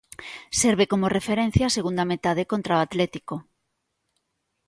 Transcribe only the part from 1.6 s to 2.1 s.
a segunda